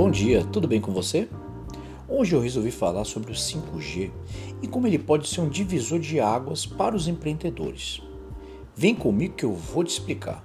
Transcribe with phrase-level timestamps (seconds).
[0.00, 1.28] Bom dia, tudo bem com você?
[2.08, 4.10] Hoje eu resolvi falar sobre o 5G
[4.62, 8.00] e como ele pode ser um divisor de águas para os empreendedores.
[8.74, 10.42] Vem comigo que eu vou te explicar.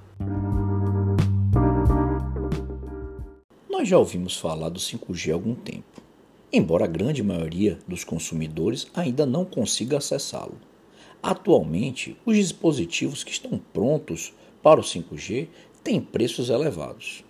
[3.69, 6.01] Nós já ouvimos falar do 5G há algum tempo,
[6.51, 10.57] embora a grande maioria dos consumidores ainda não consiga acessá-lo.
[11.23, 15.47] Atualmente, os dispositivos que estão prontos para o 5G
[15.81, 17.24] têm preços elevados.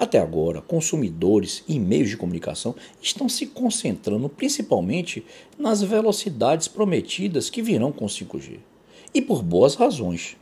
[0.00, 5.22] Até agora, consumidores e meios de comunicação estão se concentrando principalmente
[5.58, 8.60] nas velocidades prometidas que virão com o 5G.
[9.12, 10.38] E por boas razões.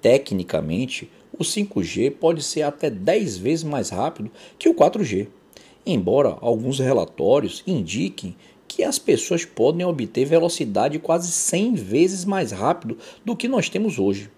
[0.00, 5.28] Tecnicamente, o 5G pode ser até 10 vezes mais rápido que o 4G,
[5.84, 8.34] embora alguns relatórios indiquem
[8.66, 13.98] que as pessoas podem obter velocidade quase 100 vezes mais rápido do que nós temos
[13.98, 14.30] hoje.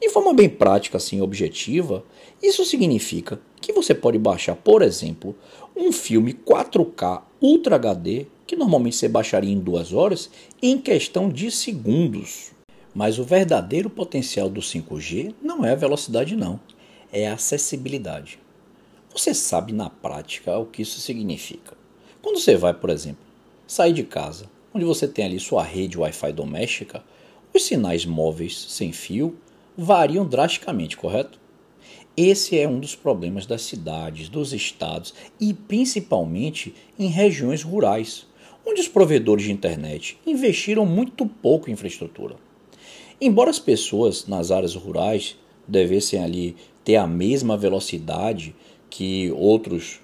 [0.00, 2.02] De forma bem prática, assim, objetiva,
[2.42, 5.36] isso significa que você pode baixar, por exemplo,
[5.76, 10.30] um filme 4K Ultra HD, que normalmente você baixaria em duas horas,
[10.62, 12.50] em questão de segundos.
[12.94, 16.58] Mas o verdadeiro potencial do 5G não é a velocidade, não,
[17.12, 18.38] é a acessibilidade.
[19.12, 21.76] Você sabe na prática o que isso significa.
[22.22, 23.24] Quando você vai, por exemplo,
[23.66, 27.04] sair de casa, onde você tem ali sua rede Wi-Fi doméstica,
[27.54, 29.36] os sinais móveis sem fio
[29.80, 31.40] variam drasticamente, correto?
[32.14, 38.26] Esse é um dos problemas das cidades, dos estados e principalmente em regiões rurais,
[38.66, 42.36] onde os provedores de internet investiram muito pouco em infraestrutura.
[43.18, 48.54] Embora as pessoas nas áreas rurais devessem ali ter a mesma velocidade
[48.90, 50.00] que outros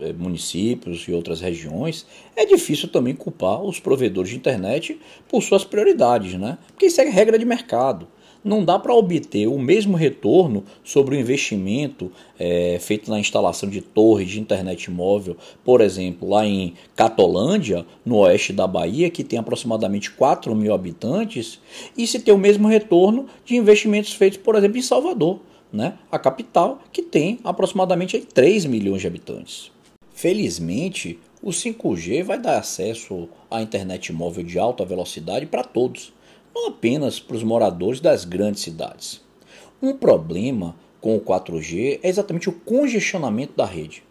[0.00, 5.64] eh, municípios e outras regiões, é difícil também culpar os provedores de internet por suas
[5.64, 6.56] prioridades, né?
[6.68, 8.06] Porque isso é regra de mercado
[8.48, 13.80] não dá para obter o mesmo retorno sobre o investimento é, feito na instalação de
[13.80, 19.38] torres de internet móvel, por exemplo, lá em Catolândia, no oeste da Bahia, que tem
[19.38, 21.60] aproximadamente 4 mil habitantes,
[21.96, 25.40] e se ter o mesmo retorno de investimentos feitos, por exemplo, em Salvador,
[25.70, 29.70] né, a capital, que tem aproximadamente 3 milhões de habitantes.
[30.14, 36.12] Felizmente, o 5G vai dar acesso à internet móvel de alta velocidade para todos
[36.54, 39.20] não apenas para os moradores das grandes cidades.
[39.80, 44.02] Um problema com o 4G é exatamente o congestionamento da rede.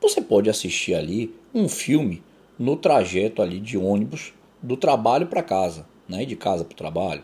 [0.00, 2.22] Você pode assistir ali um filme
[2.58, 7.22] no trajeto ali de ônibus do trabalho para casa, né, de casa para o trabalho.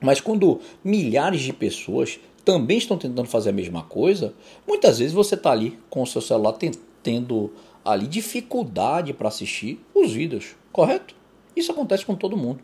[0.00, 4.34] Mas quando milhares de pessoas também estão tentando fazer a mesma coisa,
[4.66, 6.56] muitas vezes você está ali com o seu celular
[7.02, 7.50] tendo
[7.84, 11.14] ali dificuldade para assistir os vídeos, correto?
[11.56, 12.60] Isso acontece com todo mundo.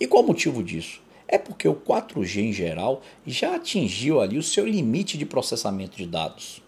[0.00, 1.00] E qual o motivo disso?
[1.28, 6.06] É porque o 4G em geral já atingiu ali o seu limite de processamento de
[6.06, 6.62] dados.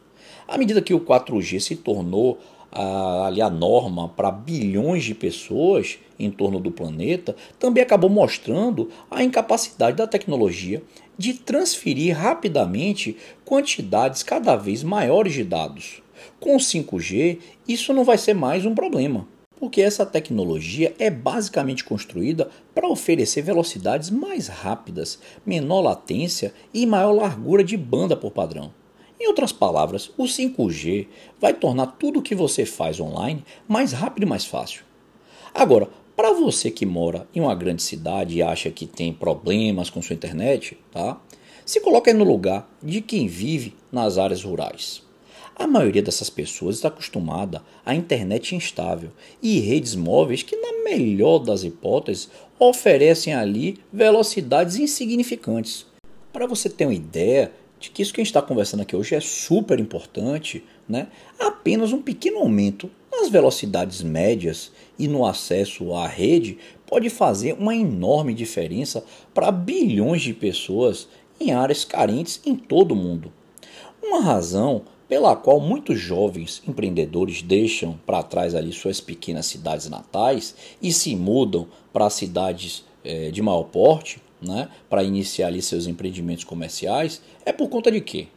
[0.46, 2.38] À medida que o 4G se tornou
[2.72, 9.22] ali a norma para bilhões de pessoas em torno do planeta, também acabou mostrando a
[9.22, 10.82] incapacidade da tecnologia
[11.16, 16.02] de transferir rapidamente quantidades cada vez maiores de dados.
[16.38, 19.26] Com o 5G, isso não vai ser mais um problema
[19.58, 27.12] porque essa tecnologia é basicamente construída para oferecer velocidades mais rápidas, menor latência e maior
[27.12, 28.72] largura de banda por padrão.
[29.18, 31.08] Em outras palavras, o 5G
[31.40, 34.84] vai tornar tudo o que você faz online mais rápido e mais fácil.
[35.54, 40.02] Agora, para você que mora em uma grande cidade e acha que tem problemas com
[40.02, 41.20] sua internet, tá?
[41.64, 45.05] Se coloque no lugar de quem vive nas áreas rurais.
[45.58, 49.10] A maioria dessas pessoas está acostumada à internet instável
[49.42, 52.28] e redes móveis que, na melhor das hipóteses,
[52.58, 55.86] oferecem ali velocidades insignificantes.
[56.30, 57.50] Para você ter uma ideia
[57.80, 61.08] de que isso que a gente está conversando aqui hoje é super importante, né?
[61.38, 67.74] apenas um pequeno aumento nas velocidades médias e no acesso à rede pode fazer uma
[67.74, 69.02] enorme diferença
[69.32, 71.08] para bilhões de pessoas
[71.40, 73.32] em áreas carentes em todo o mundo.
[74.02, 80.54] Uma razão pela qual muitos jovens empreendedores deixam para trás ali suas pequenas cidades natais
[80.82, 86.44] e se mudam para cidades é, de maior porte, né, para iniciar ali seus empreendimentos
[86.44, 88.28] comerciais, é por conta de quê?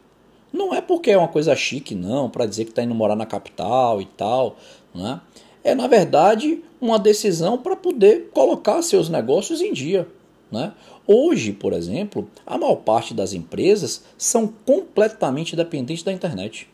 [0.51, 3.25] Não é porque é uma coisa chique, não, para dizer que está indo morar na
[3.25, 4.57] capital e tal,
[4.93, 5.21] né?
[5.63, 10.07] É na verdade uma decisão para poder colocar seus negócios em dia,
[10.51, 10.73] né?
[11.05, 16.67] Hoje, por exemplo, a maior parte das empresas são completamente dependentes da internet.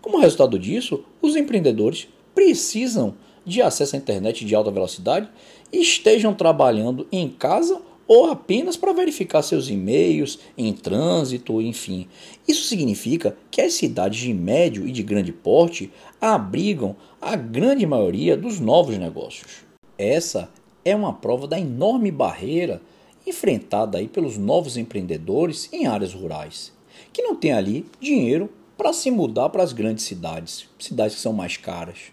[0.00, 3.14] Como resultado disso, os empreendedores precisam
[3.44, 5.28] de acesso à internet de alta velocidade,
[5.72, 12.08] estejam trabalhando em casa ou apenas para verificar seus e-mails em trânsito, enfim.
[12.46, 18.36] Isso significa que as cidades de médio e de grande porte abrigam a grande maioria
[18.36, 19.64] dos novos negócios.
[19.96, 20.48] Essa
[20.84, 22.82] é uma prova da enorme barreira
[23.26, 26.72] enfrentada aí pelos novos empreendedores em áreas rurais,
[27.12, 31.32] que não têm ali dinheiro para se mudar para as grandes cidades, cidades que são
[31.32, 32.12] mais caras.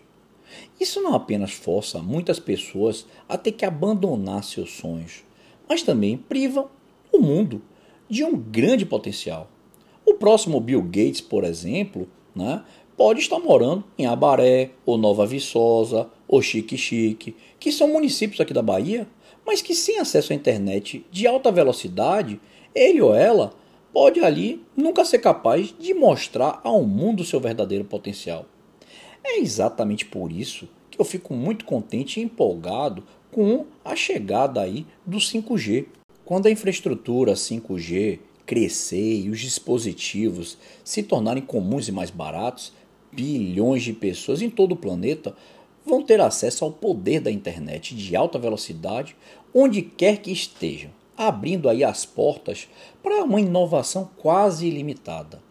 [0.79, 5.23] Isso não apenas força muitas pessoas a ter que abandonar seus sonhos,
[5.67, 6.69] mas também priva
[7.11, 7.61] o mundo
[8.09, 9.49] de um grande potencial.
[10.05, 12.63] O próximo Bill Gates, por exemplo, né,
[12.95, 18.53] pode estar morando em Abaré, ou Nova Viçosa, ou Chique Chique, que são municípios aqui
[18.53, 19.07] da Bahia,
[19.47, 22.37] mas que sem acesso à internet de alta velocidade,
[22.75, 23.53] ele ou ela
[23.93, 28.45] pode ali nunca ser capaz de mostrar ao mundo seu verdadeiro potencial.
[29.23, 34.85] É exatamente por isso que eu fico muito contente e empolgado com a chegada aí
[35.05, 35.85] do 5G.
[36.25, 42.73] Quando a infraestrutura 5G crescer e os dispositivos se tornarem comuns e mais baratos,
[43.11, 45.33] bilhões de pessoas em todo o planeta
[45.87, 49.15] vão ter acesso ao poder da internet de alta velocidade
[49.53, 52.67] onde quer que estejam, abrindo aí as portas
[53.01, 55.41] para uma inovação quase ilimitada.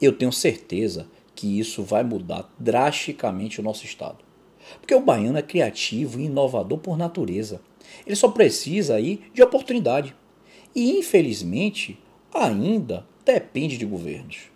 [0.00, 4.18] Eu tenho certeza que isso vai mudar drasticamente o nosso estado.
[4.80, 7.60] Porque o baiano é criativo e inovador por natureza.
[8.04, 10.14] Ele só precisa aí de oportunidade.
[10.74, 11.98] E infelizmente,
[12.34, 14.55] ainda depende de governos.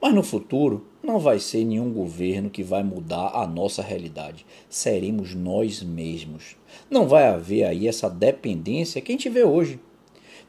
[0.00, 4.46] Mas no futuro, não vai ser nenhum governo que vai mudar a nossa realidade.
[4.68, 6.56] Seremos nós mesmos.
[6.88, 9.80] Não vai haver aí essa dependência que a gente vê hoje.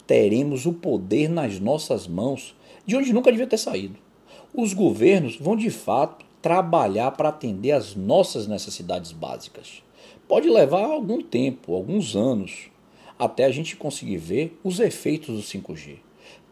[0.05, 2.55] Teremos o poder nas nossas mãos,
[2.85, 3.95] de onde nunca devia ter saído.
[4.53, 9.83] Os governos vão de fato trabalhar para atender às nossas necessidades básicas.
[10.27, 12.69] Pode levar algum tempo, alguns anos,
[13.17, 15.97] até a gente conseguir ver os efeitos do 5G,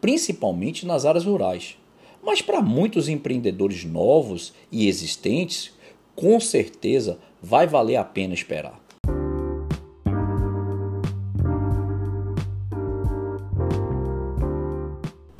[0.00, 1.76] principalmente nas áreas rurais.
[2.22, 5.72] Mas para muitos empreendedores novos e existentes,
[6.14, 8.80] com certeza vai valer a pena esperar.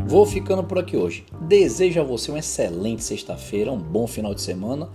[0.08, 1.26] Vou ficando por aqui hoje.
[1.42, 4.88] Desejo a você uma excelente sexta-feira, um bom final de semana.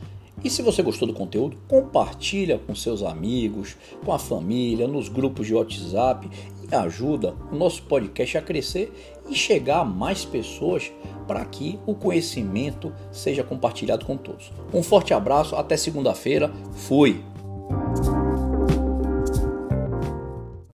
[0.44, 5.46] E se você gostou do conteúdo, compartilha com seus amigos, com a família, nos grupos
[5.46, 6.28] de WhatsApp
[6.74, 8.92] ajuda o nosso podcast a crescer
[9.30, 10.92] e chegar a mais pessoas
[11.28, 14.52] para que o conhecimento seja compartilhado com todos.
[14.74, 16.52] Um forte abraço, até segunda-feira.
[16.74, 17.33] Fui!